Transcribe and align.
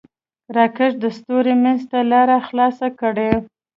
راکټ 0.57 0.91
د 1.03 1.05
ستورو 1.17 1.53
منځ 1.63 1.81
ته 1.91 1.99
لاره 2.11 2.37
خلاصه 2.47 2.87
کړه 2.99 3.29